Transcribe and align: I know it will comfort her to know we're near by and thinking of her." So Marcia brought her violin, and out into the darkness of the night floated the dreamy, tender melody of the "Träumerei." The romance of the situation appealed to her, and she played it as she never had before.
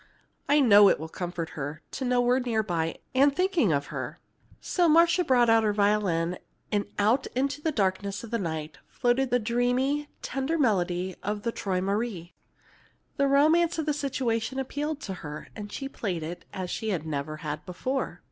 I 0.49 0.61
know 0.61 0.89
it 0.89 0.99
will 0.99 1.07
comfort 1.09 1.49
her 1.49 1.83
to 1.91 2.03
know 2.05 2.19
we're 2.19 2.39
near 2.39 2.63
by 2.63 2.97
and 3.13 3.35
thinking 3.35 3.71
of 3.71 3.85
her." 3.93 4.17
So 4.59 4.89
Marcia 4.89 5.23
brought 5.23 5.47
her 5.47 5.73
violin, 5.73 6.39
and 6.71 6.85
out 6.97 7.27
into 7.35 7.61
the 7.61 7.71
darkness 7.71 8.23
of 8.23 8.31
the 8.31 8.39
night 8.39 8.79
floated 8.87 9.29
the 9.29 9.37
dreamy, 9.37 10.09
tender 10.23 10.57
melody 10.57 11.15
of 11.21 11.43
the 11.43 11.51
"Träumerei." 11.51 12.31
The 13.17 13.27
romance 13.27 13.77
of 13.77 13.85
the 13.85 13.93
situation 13.93 14.57
appealed 14.57 15.01
to 15.01 15.13
her, 15.21 15.49
and 15.55 15.71
she 15.71 15.87
played 15.87 16.23
it 16.23 16.45
as 16.51 16.71
she 16.71 16.97
never 16.97 17.37
had 17.45 17.63
before. 17.67 18.19